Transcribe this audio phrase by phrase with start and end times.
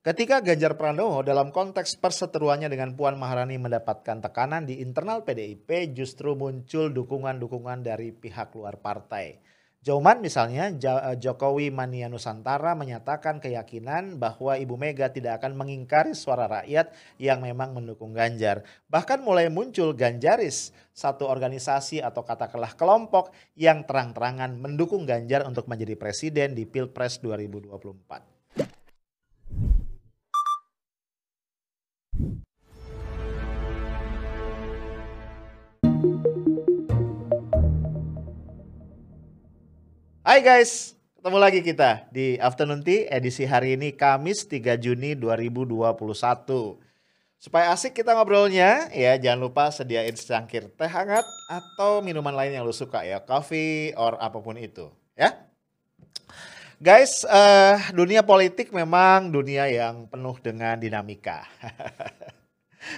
[0.00, 6.32] Ketika Ganjar Pranowo dalam konteks perseteruannya dengan Puan Maharani mendapatkan tekanan di internal PDIP justru
[6.32, 9.36] muncul dukungan-dukungan dari pihak luar partai.
[9.84, 16.48] Jauman misalnya eh, Jokowi Mania Nusantara menyatakan keyakinan bahwa Ibu Mega tidak akan mengingkari suara
[16.48, 18.64] rakyat yang memang mendukung Ganjar.
[18.88, 25.92] Bahkan mulai muncul Ganjaris, satu organisasi atau katakanlah kelompok yang terang-terangan mendukung Ganjar untuk menjadi
[26.00, 28.29] presiden di Pilpres 2024.
[40.30, 45.90] Hai guys, ketemu lagi kita di Afternoon Tea edisi hari ini Kamis 3 Juni 2021.
[47.34, 52.62] Supaya asik kita ngobrolnya, ya jangan lupa sediain secangkir teh hangat atau minuman lain yang
[52.62, 54.86] lu suka ya, coffee or apa pun itu,
[55.18, 55.34] ya.
[56.78, 61.42] Guys, uh, dunia politik memang dunia yang penuh dengan dinamika.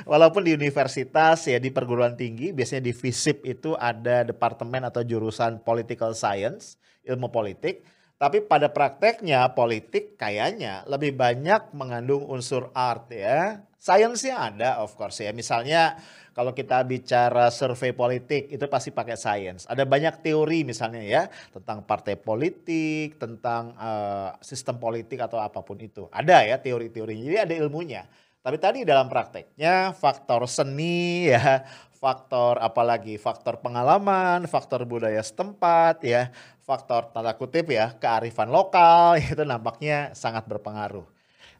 [0.06, 5.62] Walaupun di universitas ya di perguruan tinggi biasanya di FISIP itu ada departemen atau jurusan
[5.62, 7.82] political science, ilmu politik,
[8.22, 13.66] tapi pada prakteknya politik kayaknya lebih banyak mengandung unsur art ya.
[13.82, 15.34] Sainsnya ada of course ya.
[15.34, 15.98] Misalnya
[16.30, 19.66] kalau kita bicara survei politik itu pasti pakai sains.
[19.66, 25.82] Ada banyak teori misalnya ya tentang partai politik, tentang uh, sistem politik atau apa pun
[25.82, 26.06] itu.
[26.14, 27.26] Ada ya teori-teorinya.
[27.26, 28.06] Jadi ada ilmunya.
[28.42, 31.62] Tapi tadi dalam prakteknya faktor seni ya,
[31.94, 36.34] faktor apalagi faktor pengalaman, faktor budaya setempat ya,
[36.66, 41.06] faktor tanda kutip ya kearifan lokal itu nampaknya sangat berpengaruh.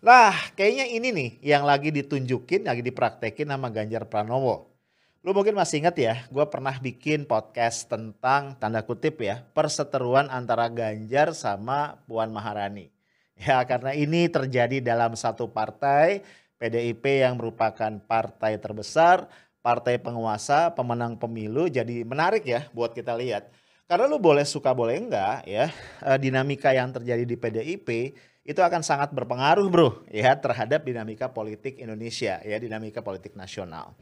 [0.03, 4.66] Nah, kayaknya ini nih yang lagi ditunjukin, lagi dipraktekin nama Ganjar Pranowo.
[5.22, 10.66] Lu mungkin masih ingat ya, gue pernah bikin podcast tentang tanda kutip ya, perseteruan antara
[10.66, 12.91] Ganjar sama Puan Maharani.
[13.38, 16.22] Ya karena ini terjadi dalam satu partai
[16.63, 19.27] PDIP yang merupakan partai terbesar,
[19.67, 23.50] partai penguasa, pemenang pemilu jadi menarik ya buat kita lihat.
[23.91, 25.75] Karena lu boleh suka boleh enggak ya,
[26.06, 31.78] eh, dinamika yang terjadi di PDIP itu akan sangat berpengaruh bro ya terhadap dinamika politik
[31.78, 33.95] Indonesia ya dinamika politik nasional.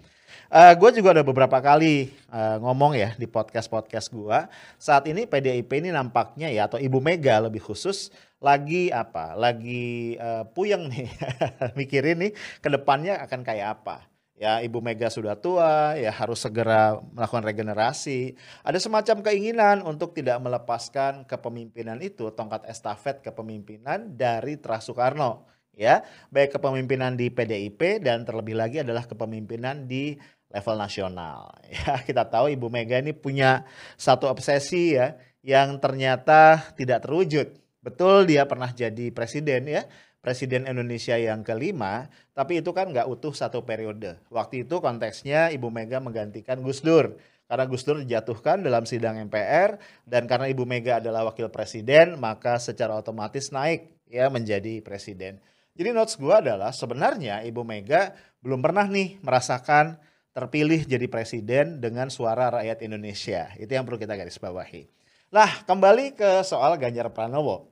[0.49, 4.39] Uh, eh, gue juga ada beberapa kali uh, ngomong ya di podcast-podcast gue.
[4.81, 8.09] Saat ini PDIP ini nampaknya ya atau Ibu Mega lebih khusus
[8.41, 9.37] lagi apa?
[9.37, 11.09] Lagi uh, puyeng nih
[11.79, 12.33] mikirin nih
[12.65, 14.09] ke depannya akan kayak apa.
[14.41, 18.41] Ya Ibu Mega sudah tua, ya harus segera melakukan regenerasi.
[18.65, 25.45] Ada semacam keinginan untuk tidak melepaskan kepemimpinan itu, tongkat estafet kepemimpinan dari Terah Soekarno.
[25.77, 30.17] Ya, baik kepemimpinan di PDIP dan terlebih lagi adalah kepemimpinan di
[30.49, 31.53] level nasional.
[31.69, 33.69] Ya, kita tahu Ibu Mega ini punya
[34.01, 37.60] satu obsesi ya yang ternyata tidak terwujud.
[37.81, 39.89] Betul dia pernah jadi presiden ya,
[40.21, 44.21] presiden Indonesia yang kelima, tapi itu kan nggak utuh satu periode.
[44.29, 47.17] Waktu itu konteksnya Ibu Mega menggantikan Gus Dur.
[47.51, 52.63] Karena Gus Dur dijatuhkan dalam sidang MPR dan karena Ibu Mega adalah wakil presiden, maka
[52.63, 55.43] secara otomatis naik ya menjadi presiden.
[55.75, 58.13] Jadi notes gue adalah sebenarnya Ibu Mega
[58.45, 59.97] belum pernah nih merasakan
[60.31, 63.51] terpilih jadi presiden dengan suara rakyat Indonesia.
[63.59, 65.00] Itu yang perlu kita garis bawahi.
[65.31, 67.71] Lah kembali ke soal Ganjar Pranowo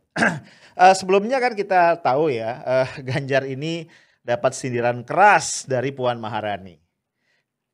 [0.78, 3.90] uh, sebelumnya kan kita tahu ya uh, Ganjar ini
[4.22, 6.78] dapat sindiran keras dari Puan Maharani.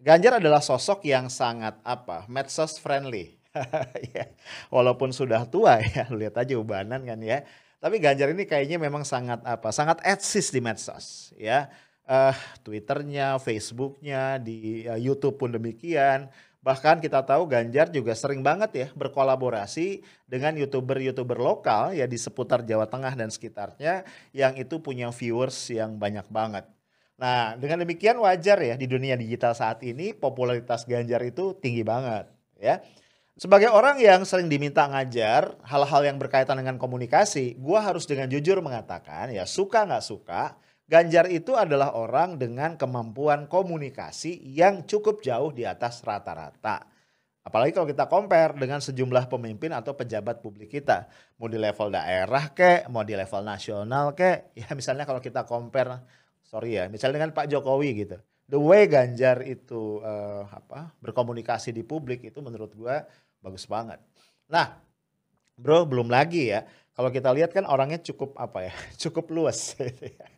[0.01, 3.37] Ganjar adalah sosok yang sangat apa medsos friendly.
[4.17, 4.25] ya,
[4.73, 7.45] walaupun sudah tua ya, lihat aja ubanan kan ya.
[7.77, 11.69] Tapi Ganjar ini kayaknya memang sangat apa, sangat eksis di medsos ya.
[12.05, 16.29] Uh, Twitternya, Facebooknya, di uh, YouTube pun demikian.
[16.65, 22.65] Bahkan kita tahu Ganjar juga sering banget ya berkolaborasi dengan youtuber-youtuber lokal ya di seputar
[22.65, 26.65] Jawa Tengah dan sekitarnya yang itu punya viewers yang banyak banget.
[27.21, 32.33] Nah dengan demikian wajar ya di dunia digital saat ini popularitas Ganjar itu tinggi banget
[32.57, 32.81] ya.
[33.35, 38.63] Sebagai orang yang sering diminta ngajar hal-hal yang berkaitan dengan komunikasi, gue harus dengan jujur
[38.63, 45.49] mengatakan ya suka nggak suka, Ganjar itu adalah orang dengan kemampuan komunikasi yang cukup jauh
[45.49, 46.85] di atas rata-rata.
[47.45, 51.09] Apalagi kalau kita compare dengan sejumlah pemimpin atau pejabat publik kita.
[51.41, 54.53] Mau di level daerah kek, mau di level nasional kek.
[54.61, 56.05] Ya misalnya kalau kita compare,
[56.45, 58.17] sorry ya, misalnya dengan Pak Jokowi gitu.
[58.45, 63.09] The way Ganjar itu uh, apa berkomunikasi di publik itu menurut gua
[63.41, 64.01] bagus banget.
[64.53, 64.81] Nah,
[65.57, 66.65] bro belum lagi ya.
[66.93, 68.73] Kalau kita lihat kan orangnya cukup apa ya,
[69.09, 69.77] cukup luas.
[69.77, 70.34] Gitu ya.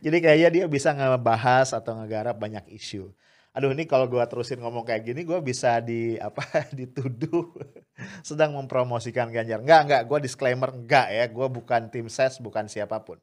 [0.00, 3.12] Jadi kayaknya dia bisa ngebahas atau ngegarap banyak isu.
[3.56, 6.44] Aduh ini kalau gue terusin ngomong kayak gini gue bisa di apa
[6.76, 7.56] dituduh
[8.28, 9.64] sedang mempromosikan Ganjar.
[9.64, 11.24] Enggak, enggak, gue disclaimer enggak ya.
[11.32, 13.16] Gue bukan tim ses, bukan siapa pun.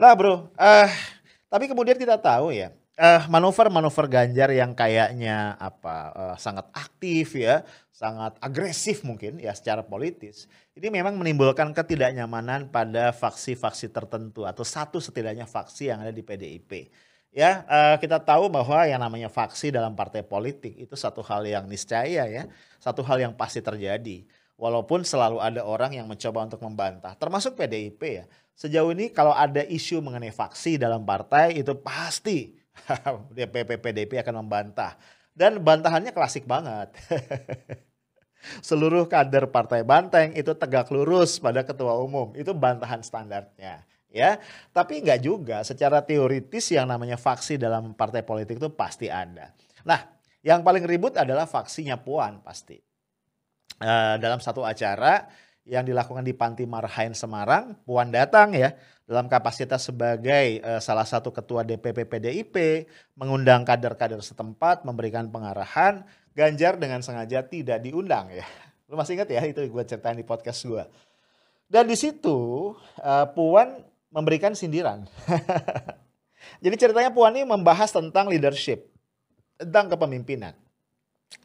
[0.00, 0.88] Nah bro, uh,
[1.52, 7.62] tapi kemudian kita tahu ya, uh, manuver-manuver Ganjar yang kayaknya apa uh, sangat aktif ya,
[7.94, 10.50] sangat agresif mungkin ya secara politis.
[10.74, 16.90] Ini memang menimbulkan ketidaknyamanan pada faksi-faksi tertentu atau satu setidaknya faksi yang ada di PDIP.
[17.28, 21.70] Ya, uh, kita tahu bahwa yang namanya faksi dalam partai politik itu satu hal yang
[21.70, 22.44] niscaya ya,
[22.82, 24.26] satu hal yang pasti terjadi.
[24.58, 28.26] Walaupun selalu ada orang yang mencoba untuk membantah, termasuk PDIP ya.
[28.58, 32.57] Sejauh ini kalau ada isu mengenai faksi dalam partai itu pasti
[33.36, 34.94] DPP PDIP akan membantah.
[35.32, 36.90] Dan bantahannya klasik banget.
[38.68, 42.34] Seluruh kader Partai Banteng itu tegak lurus pada ketua umum.
[42.34, 44.40] Itu bantahan standarnya ya.
[44.72, 49.52] Tapi enggak juga secara teoritis yang namanya faksi dalam partai politik itu pasti ada.
[49.84, 50.00] Nah,
[50.42, 52.80] yang paling ribut adalah faksinya Puan pasti.
[53.78, 55.30] Uh, dalam satu acara
[55.68, 58.72] yang dilakukan di Panti Marhain Semarang, Puan datang ya
[59.04, 66.78] dalam kapasitas sebagai uh, salah satu ketua DPP PDIP, mengundang kader-kader setempat, memberikan pengarahan, Ganjar
[66.78, 68.46] dengan sengaja tidak diundang ya.
[68.86, 70.86] Lu masih ingat ya itu gue ceritain di podcast gue.
[71.66, 72.72] Dan di situ
[73.02, 73.82] uh, Puan
[74.14, 75.02] memberikan sindiran.
[76.64, 78.86] Jadi ceritanya Puan ini membahas tentang leadership,
[79.58, 80.54] tentang kepemimpinan.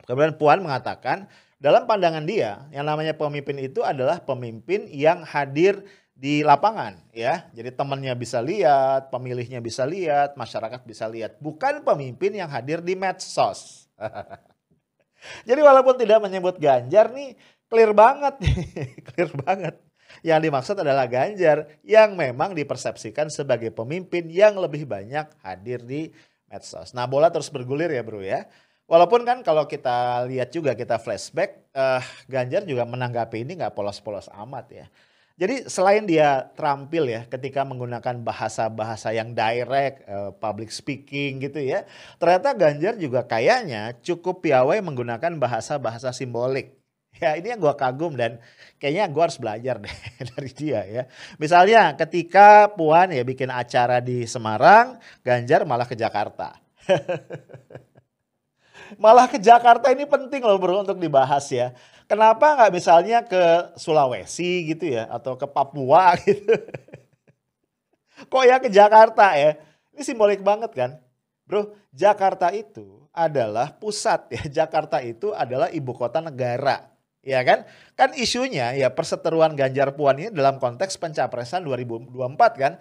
[0.06, 1.26] Kemudian Puan mengatakan
[1.64, 5.80] dalam pandangan dia, yang namanya pemimpin itu adalah pemimpin yang hadir
[6.12, 7.48] di lapangan ya.
[7.56, 11.40] Jadi temannya bisa lihat, pemilihnya bisa lihat, masyarakat bisa lihat.
[11.40, 13.88] Bukan pemimpin yang hadir di medsos.
[15.48, 17.40] Jadi walaupun tidak menyebut Ganjar nih
[17.72, 18.44] clear banget
[19.16, 19.80] clear banget.
[20.20, 26.12] Yang dimaksud adalah Ganjar yang memang dipersepsikan sebagai pemimpin yang lebih banyak hadir di
[26.52, 26.92] medsos.
[26.92, 28.52] Nah bola terus bergulir ya bro ya.
[28.84, 34.28] Walaupun kan kalau kita lihat juga kita flashback, uh, Ganjar juga menanggapi ini nggak polos-polos
[34.36, 34.86] amat ya.
[35.34, 41.90] Jadi selain dia terampil ya ketika menggunakan bahasa-bahasa yang direct, uh, public speaking gitu ya,
[42.22, 46.78] ternyata Ganjar juga kayaknya cukup piawai menggunakan bahasa-bahasa simbolik.
[47.22, 48.42] Ya ini yang gue kagum dan
[48.82, 49.96] kayaknya gue harus belajar deh
[50.34, 51.04] dari dia ya.
[51.38, 56.58] Misalnya ketika Puan ya bikin acara di Semarang, Ganjar malah ke Jakarta.
[59.02, 61.72] malah ke Jakarta ini penting loh bro untuk dibahas ya.
[62.06, 66.54] Kenapa nggak misalnya ke Sulawesi gitu ya atau ke Papua gitu?
[68.30, 69.58] Kok ya ke Jakarta ya?
[69.94, 70.92] Ini simbolik banget kan?
[71.44, 74.42] Bro, Jakarta itu adalah pusat ya.
[74.64, 76.90] Jakarta itu adalah ibu kota negara.
[77.24, 77.64] Ya kan?
[77.96, 82.12] Kan isunya ya perseteruan Ganjar Puan ini dalam konteks pencapresan 2024
[82.60, 82.76] kan.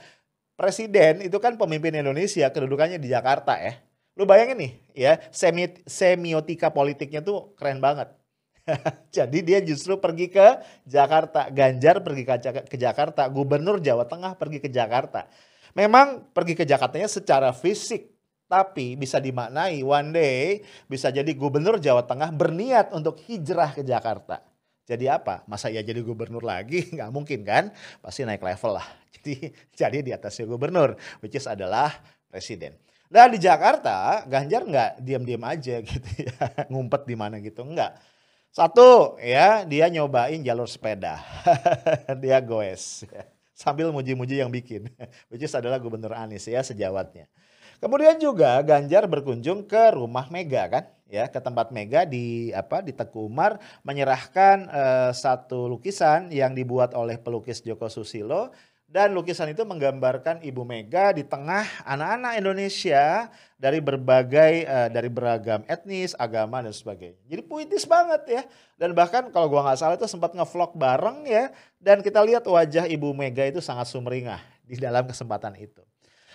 [0.59, 3.79] Presiden itu kan pemimpin Indonesia kedudukannya di Jakarta ya.
[4.13, 8.13] Lu bayangin nih ya, semi semiotika politiknya tuh keren banget.
[9.17, 12.23] Jadi dia justru pergi ke Jakarta, Ganjar pergi
[12.69, 15.27] ke, Jakarta, Gubernur Jawa Tengah pergi ke Jakarta.
[15.73, 18.13] Memang pergi ke Jakartanya secara fisik,
[18.47, 24.45] tapi bisa dimaknai one day bisa jadi Gubernur Jawa Tengah berniat untuk hijrah ke Jakarta.
[24.83, 25.47] Jadi apa?
[25.47, 26.85] Masa ya jadi gubernur lagi?
[26.95, 27.71] Nggak mungkin kan?
[28.03, 28.87] Pasti naik level lah.
[29.23, 31.95] Jadi jadi di atasnya gubernur, which is adalah
[32.27, 32.75] presiden.
[33.13, 36.33] Nah di Jakarta Ganjar nggak diam-diam aja gitu ya
[36.73, 37.93] ngumpet di mana gitu nggak.
[38.53, 41.21] Satu ya dia nyobain jalur sepeda,
[42.23, 43.25] dia goes ya.
[43.57, 44.93] sambil muji-muji yang bikin,
[45.33, 47.33] which is adalah Gubernur Anies ya sejawatnya.
[47.81, 52.93] Kemudian juga Ganjar berkunjung ke rumah Mega kan, ya ke tempat Mega di apa di
[52.93, 53.57] Teguh Umar
[53.89, 58.53] menyerahkan uh, satu lukisan yang dibuat oleh pelukis Joko Susilo
[58.93, 65.65] dan lukisan itu menggambarkan Ibu Mega di tengah anak-anak Indonesia dari berbagai uh, dari beragam
[65.65, 67.17] etnis, agama dan sebagainya.
[67.25, 68.43] Jadi puitis banget ya.
[68.77, 71.49] Dan bahkan kalau gua nggak salah itu sempat ngevlog bareng ya
[71.81, 75.81] dan kita lihat wajah Ibu Mega itu sangat sumringah di dalam kesempatan itu.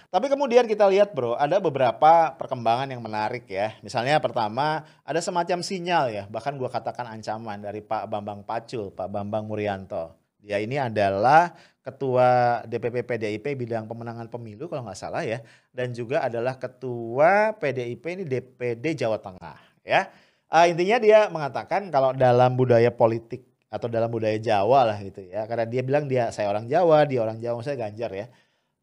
[0.09, 3.77] Tapi kemudian kita lihat bro, ada beberapa perkembangan yang menarik ya.
[3.85, 9.13] Misalnya pertama, ada semacam sinyal ya, bahkan gua katakan ancaman dari Pak Bambang Pacul, Pak
[9.13, 10.26] Bambang Murianto.
[10.41, 11.53] Dia ini adalah
[11.87, 15.39] ketua DPP PDIP bidang pemenangan pemilu kalau nggak salah ya.
[15.71, 20.11] Dan juga adalah ketua PDIP ini DPD Jawa Tengah ya.
[20.47, 25.47] Uh, intinya dia mengatakan kalau dalam budaya politik atau dalam budaya Jawa lah gitu ya.
[25.47, 28.27] Karena dia bilang dia saya orang Jawa dia orang Jawa saya Ganjar ya.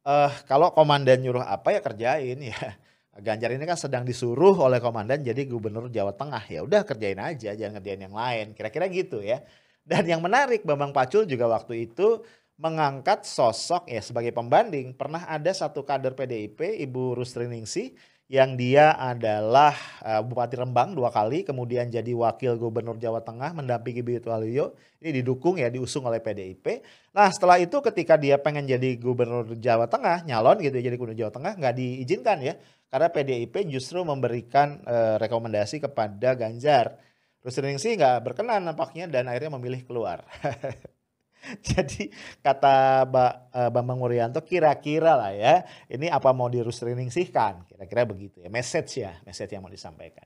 [0.04, 2.56] Uh, kalau komandan nyuruh apa ya kerjain ya.
[3.26, 6.44] Ganjar ini kan sedang disuruh oleh komandan jadi gubernur Jawa Tengah.
[6.48, 8.56] Ya udah kerjain aja jangan ngerjain yang lain.
[8.56, 9.44] Kira-kira gitu ya
[9.88, 12.24] dan yang menarik Bambang Pacul juga waktu itu
[12.54, 17.92] mengangkat sosok ya sebagai pembanding pernah ada satu kader PDIP Ibu Rustri Ningsih
[18.24, 24.00] yang dia adalah uh, Bupati Rembang dua kali, kemudian jadi Wakil Gubernur Jawa Tengah mendampingi
[24.00, 24.72] Bibit Waluyo.
[25.04, 26.80] Ini didukung ya, diusung oleh PDIP.
[27.12, 31.32] Nah setelah itu ketika dia pengen jadi Gubernur Jawa Tengah, nyalon gitu jadi Gubernur Jawa
[31.36, 32.56] Tengah, nggak diizinkan ya.
[32.88, 36.96] Karena PDIP justru memberikan uh, rekomendasi kepada Ganjar.
[37.44, 40.24] Rusdi sih nggak berkenan nampaknya dan akhirnya memilih keluar.
[41.68, 42.08] Jadi
[42.40, 43.04] kata
[43.52, 45.60] eh, Bambang Wuryanto kira-kira lah ya,
[45.92, 47.68] ini apa mau sihkan?
[47.68, 50.24] Kira-kira begitu ya, message ya, message yang mau disampaikan.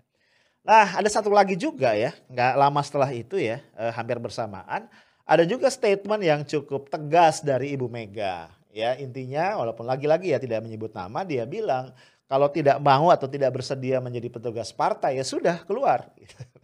[0.62, 4.86] Nah ada satu lagi juga ya, nggak lama setelah itu ya, eh, hampir bersamaan,
[5.26, 8.46] ada juga statement yang cukup tegas dari Ibu Mega.
[8.70, 11.90] Ya intinya walaupun lagi-lagi ya tidak menyebut nama, dia bilang
[12.30, 16.06] kalau tidak mau atau tidak bersedia menjadi petugas partai ya sudah keluar.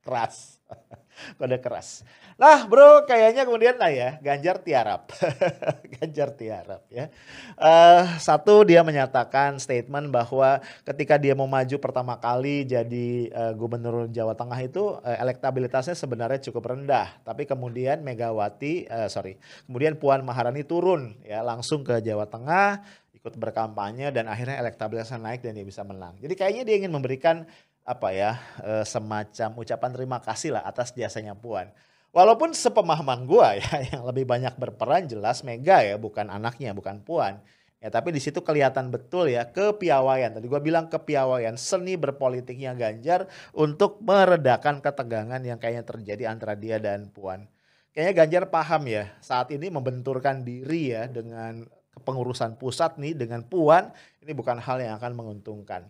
[0.00, 0.60] Keras
[1.38, 2.02] kode keras.
[2.40, 5.12] Nah bro kayaknya kemudian lah ya Ganjar tiarap.
[6.00, 7.12] Ganjar tiarap ya.
[7.60, 14.08] Uh, satu dia menyatakan statement bahwa ketika dia mau maju pertama kali jadi uh, gubernur
[14.08, 17.20] Jawa Tengah itu uh, elektabilitasnya sebenarnya cukup rendah.
[17.20, 19.36] Tapi kemudian Megawati, uh, sorry,
[19.68, 22.80] kemudian Puan Maharani turun ya langsung ke Jawa Tengah
[23.20, 26.16] ikut berkampanye dan akhirnya elektabilitasnya naik dan dia bisa menang.
[26.24, 27.44] Jadi kayaknya dia ingin memberikan
[27.84, 31.68] apa ya e, semacam ucapan terima kasih lah atas jasanya Puan.
[32.10, 37.40] Walaupun sepemahaman gua ya yang lebih banyak berperan jelas Mega ya bukan anaknya bukan Puan.
[37.80, 40.36] Ya tapi di situ kelihatan betul ya kepiawaian.
[40.36, 46.76] Tadi gua bilang kepiawaian seni berpolitiknya Ganjar untuk meredakan ketegangan yang kayaknya terjadi antara dia
[46.76, 47.48] dan Puan.
[47.90, 53.90] Kayaknya Ganjar paham ya saat ini membenturkan diri ya dengan kepengurusan pusat nih dengan Puan
[54.22, 55.88] ini bukan hal yang akan menguntungkan.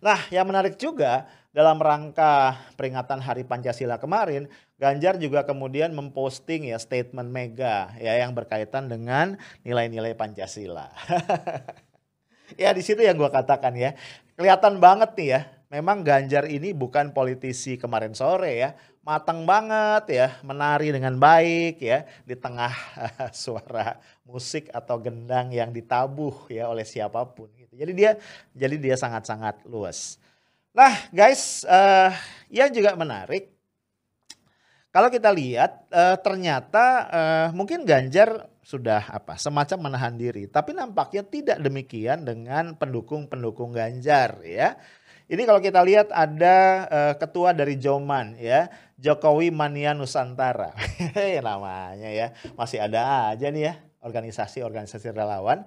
[0.00, 1.26] Nah, yang menarik juga
[1.56, 4.44] dalam rangka peringatan Hari Pancasila kemarin,
[4.76, 10.92] Ganjar juga kemudian memposting ya statement Mega ya yang berkaitan dengan nilai-nilai Pancasila.
[12.60, 13.96] ya di situ yang gue katakan ya,
[14.36, 15.40] kelihatan banget nih ya.
[15.66, 18.70] Memang Ganjar ini bukan politisi kemarin sore ya,
[19.06, 22.74] matang banget ya, menari dengan baik ya di tengah
[23.46, 27.46] suara musik atau gendang yang ditabuh ya oleh siapa pun
[27.76, 28.10] jadi dia
[28.56, 30.16] jadi dia sangat-sangat luas.
[30.72, 32.12] Nah, guys, uh,
[32.52, 33.52] yang juga menarik
[34.92, 41.20] kalau kita lihat uh, ternyata uh, mungkin Ganjar sudah apa semacam menahan diri, tapi nampaknya
[41.20, 44.80] tidak demikian dengan pendukung-pendukung Ganjar ya.
[45.26, 50.70] Ini kalau kita lihat ada uh, ketua dari Joman ya, Jokowi Mania Nusantara.
[51.46, 53.74] namanya ya, masih ada aja nih ya
[54.06, 55.66] organisasi-organisasi relawan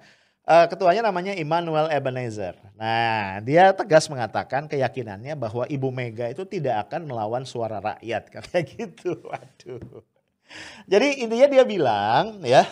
[0.50, 2.58] Uh, ketuanya namanya Immanuel Ebenezer.
[2.74, 8.66] Nah, dia tegas mengatakan keyakinannya bahwa Ibu Mega itu tidak akan melawan suara rakyat kayak
[8.74, 9.14] gitu.
[9.30, 10.02] Waduh.
[10.90, 12.66] Jadi intinya dia bilang ya,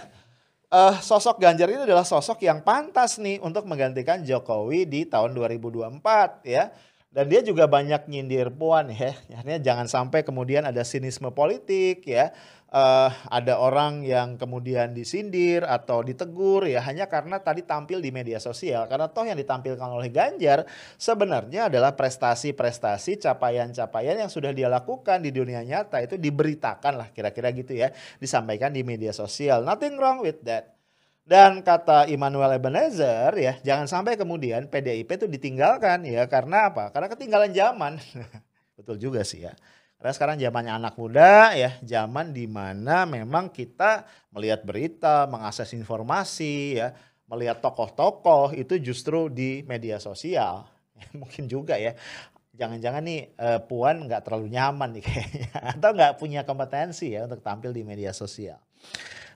[0.71, 6.01] uh, sosok Ganjar ini adalah sosok yang pantas nih untuk menggantikan Jokowi di tahun 2024
[6.47, 6.71] ya.
[7.17, 9.17] Dan dia juga banyak nyindir Puan ya.
[9.33, 12.29] Artinya jangan sampai kemudian ada sinisme politik ya.
[12.69, 18.37] Uh, ada orang yang kemudian disindir atau ditegur ya hanya karena tadi tampil di media
[18.37, 18.85] sosial.
[18.85, 20.69] Karena toh yang ditampilkan oleh Ganjar
[21.01, 25.97] sebenarnya adalah prestasi-prestasi capaian-capaian yang sudah dia lakukan di dunia nyata.
[26.05, 27.89] Itu diberitakan lah kira-kira gitu ya.
[28.21, 29.65] Disampaikan di media sosial.
[29.65, 30.76] Nothing wrong with that
[31.27, 37.11] dan kata Immanuel Ebenezer ya jangan sampai kemudian PDIP itu ditinggalkan ya karena apa karena
[37.11, 37.99] ketinggalan zaman
[38.79, 39.53] betul juga sih ya
[39.97, 46.77] karena sekarang zamannya anak muda ya, zaman di mana memang kita melihat berita, mengakses informasi
[46.77, 46.93] ya,
[47.25, 50.69] melihat tokoh-tokoh itu justru di media sosial.
[51.19, 51.97] Mungkin juga ya.
[52.57, 57.41] Jangan-jangan nih uh, Puan nggak terlalu nyaman nih kayaknya atau nggak punya kompetensi ya untuk
[57.41, 58.61] tampil di media sosial.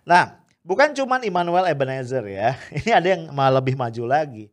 [0.05, 2.57] Nah, bukan cuman Immanuel Ebenezer ya.
[2.77, 4.49] Ini ada yang malah lebih maju lagi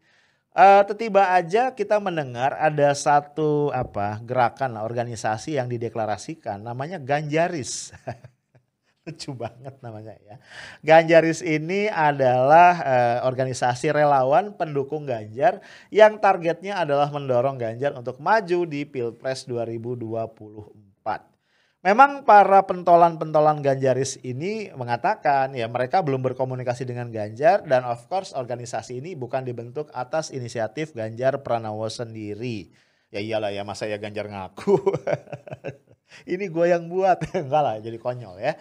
[0.58, 7.94] Uh, tiba aja kita mendengar ada satu apa gerakan organisasi yang dideklarasikan namanya Ganjaris.
[9.06, 10.42] Lucu banget namanya ya.
[10.82, 15.62] Ganjaris ini adalah uh, organisasi relawan pendukung Ganjar
[15.94, 21.38] yang targetnya adalah mendorong Ganjar untuk maju di Pilpres 2024.
[21.88, 28.37] Memang para pentolan-pentolan Ganjaris ini mengatakan ya mereka belum berkomunikasi dengan Ganjar dan of course
[28.37, 32.68] organisasi ini bukan dibentuk atas inisiatif Ganjar Pranowo sendiri.
[33.09, 34.76] Ya iyalah ya masa ya Ganjar ngaku.
[36.37, 37.25] ini gue yang buat.
[37.40, 38.52] Enggak lah jadi konyol ya.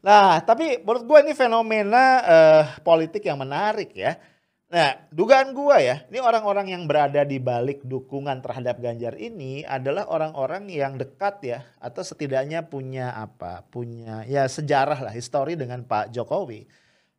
[0.00, 4.16] Nah tapi menurut gue ini fenomena uh, politik yang menarik ya.
[4.70, 10.06] Nah, dugaan gua ya, ini orang-orang yang berada di balik dukungan terhadap Ganjar ini adalah
[10.06, 13.66] orang-orang yang dekat ya atau setidaknya punya apa?
[13.66, 16.70] Punya ya sejarah lah, histori dengan Pak Jokowi.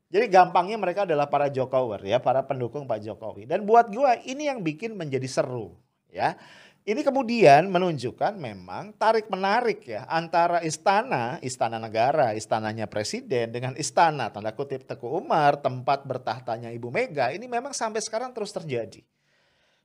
[0.07, 3.43] Jadi gampangnya mereka adalah para Jokowi ya, para pendukung Pak Jokowi.
[3.43, 5.75] Dan buat gua ini yang bikin menjadi seru
[6.07, 6.39] ya.
[6.81, 14.33] Ini kemudian menunjukkan memang tarik menarik ya antara istana, istana negara, istananya presiden dengan istana
[14.33, 19.05] tanda kutip Teguh Umar, tempat bertahtanya Ibu Mega ini memang sampai sekarang terus terjadi.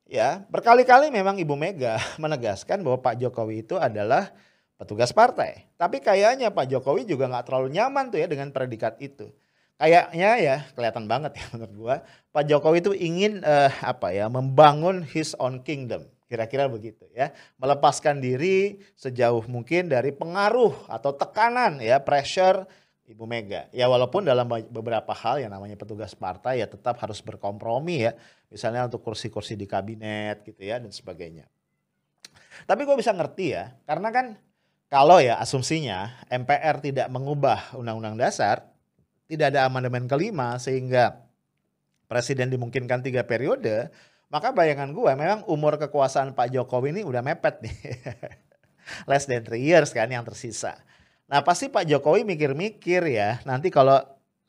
[0.09, 4.33] Ya, berkali-kali memang Ibu Mega menegaskan bahwa Pak Jokowi itu adalah
[4.81, 5.69] petugas partai.
[5.77, 9.29] Tapi kayaknya Pak Jokowi juga nggak terlalu nyaman tuh ya dengan predikat itu.
[9.77, 11.97] Kayaknya ya kelihatan banget ya menurut gua
[12.33, 17.31] Pak Jokowi itu ingin uh, apa ya membangun his own kingdom Kira-kira begitu ya.
[17.59, 22.67] Melepaskan diri sejauh mungkin dari pengaruh atau tekanan ya, pressure
[23.07, 23.71] Ibu Mega.
[23.71, 28.13] Ya walaupun dalam beberapa hal yang namanya petugas partai ya tetap harus berkompromi ya.
[28.51, 31.47] Misalnya untuk kursi-kursi di kabinet gitu ya dan sebagainya.
[32.67, 34.27] Tapi gue bisa ngerti ya, karena kan
[34.89, 38.65] kalau ya asumsinya MPR tidak mengubah undang-undang dasar,
[39.29, 41.27] tidak ada amandemen kelima sehingga
[42.07, 43.93] presiden dimungkinkan tiga periode,
[44.27, 47.77] maka bayangan gue memang umur kekuasaan Pak Jokowi ini udah mepet nih.
[49.11, 50.79] Less than three years kan yang tersisa.
[51.27, 53.99] Nah pasti Pak Jokowi mikir-mikir ya nanti kalau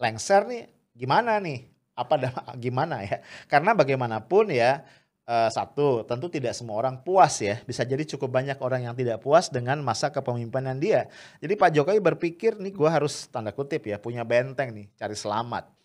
[0.02, 1.70] lengser nih gimana nih?
[1.98, 2.18] Apa
[2.64, 3.22] gimana ya?
[3.46, 4.82] Karena bagaimanapun ya
[5.28, 7.60] Uh, satu, tentu tidak semua orang puas ya.
[7.68, 11.12] Bisa jadi cukup banyak orang yang tidak puas dengan masa kepemimpinan dia.
[11.44, 15.77] Jadi Pak Jokowi berpikir nih gue harus tanda kutip ya punya benteng nih, cari selamat.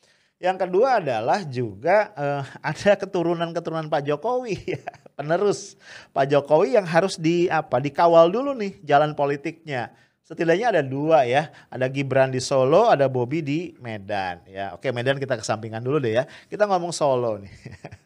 [0.42, 2.42] Yang kedua adalah juga uh,
[2.74, 4.82] ada keturunan-keturunan Pak Jokowi ya,
[5.16, 5.78] penerus
[6.10, 9.94] Pak Jokowi yang harus di apa dikawal dulu nih jalan politiknya.
[10.22, 14.74] Setidaknya ada dua ya, ada Gibran di Solo, ada Bobi di Medan ya.
[14.74, 16.24] Oke Medan kita kesampingkan dulu deh ya.
[16.50, 17.52] Kita ngomong Solo nih.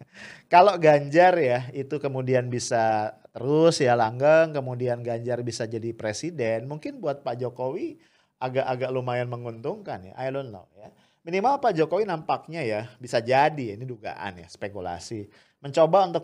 [0.52, 7.00] Kalau Ganjar ya itu kemudian bisa terus ya langgeng, kemudian Ganjar bisa jadi presiden, mungkin
[7.00, 7.96] buat Pak Jokowi
[8.40, 10.12] agak-agak lumayan menguntungkan ya.
[10.20, 10.92] I don't know ya
[11.26, 15.26] minimal Pak Jokowi nampaknya ya bisa jadi ini dugaan ya spekulasi
[15.58, 16.22] mencoba untuk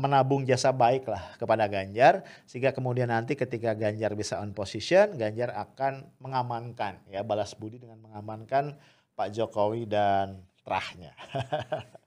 [0.00, 5.52] menabung jasa baik lah kepada Ganjar sehingga kemudian nanti ketika Ganjar bisa on position Ganjar
[5.52, 8.72] akan mengamankan ya balas budi dengan mengamankan
[9.12, 11.12] Pak Jokowi dan terahnya.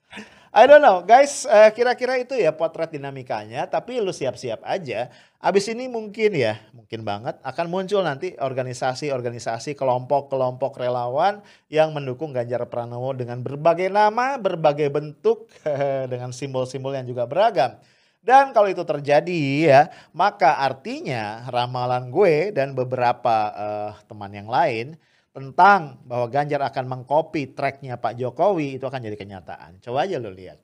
[0.52, 3.64] I don't know guys, uh, kira-kira itu ya potret dinamikanya.
[3.72, 5.08] Tapi lu siap-siap aja.
[5.40, 11.40] Abis ini mungkin ya, mungkin banget akan muncul nanti organisasi-organisasi, kelompok-kelompok relawan
[11.72, 15.48] yang mendukung Ganjar Pranowo dengan berbagai nama, berbagai bentuk,
[16.12, 17.80] dengan simbol-simbol yang juga beragam.
[18.22, 19.82] Dan kalau itu terjadi ya,
[20.14, 25.00] maka artinya ramalan gue dan beberapa uh, teman yang lain
[25.32, 29.80] tentang bahwa Ganjar akan mengcopy tracknya Pak Jokowi itu akan jadi kenyataan.
[29.80, 30.60] Coba aja lo lihat.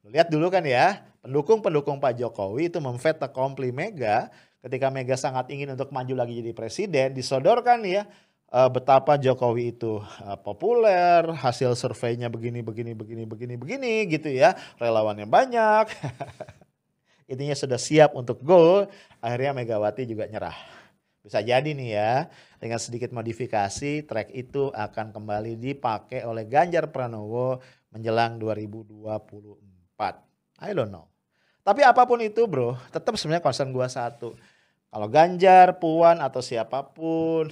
[0.00, 4.32] Lo lihat dulu kan ya, pendukung-pendukung Pak Jokowi itu memfeta kompli Mega
[4.64, 8.08] ketika Mega sangat ingin untuk maju lagi jadi presiden, disodorkan ya
[8.50, 14.56] uh, betapa Jokowi itu uh, populer, hasil surveinya begini begini begini begini begini gitu ya,
[14.80, 15.86] relawannya banyak.
[17.32, 18.86] Intinya sudah siap untuk go,
[19.18, 20.75] akhirnya Megawati juga nyerah.
[21.26, 22.30] Bisa jadi nih ya,
[22.62, 27.58] dengan sedikit modifikasi track itu akan kembali dipakai oleh Ganjar Pranowo
[27.90, 29.58] menjelang 2024.
[30.62, 31.10] I don't know.
[31.66, 34.38] Tapi apa pun itu bro, tetap sebenarnya concern gua satu.
[34.86, 37.50] Kalau Ganjar, Puan atau siapa pun,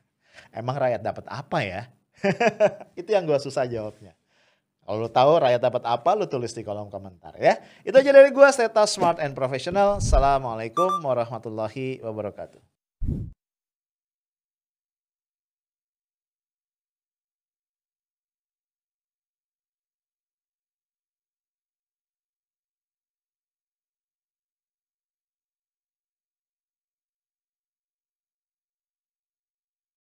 [0.54, 1.90] emang rakyat dapat apa ya?
[3.00, 4.14] itu yang gua susah jawabnya.
[4.86, 7.58] Kalau lo tahu rakyat dapat apa, lo tulis di kolom komentar ya.
[7.82, 9.98] Itu aja dari gua, Seta Smart and Professional.
[9.98, 12.75] Assalamualaikum warahmatullahi wabarakatuh.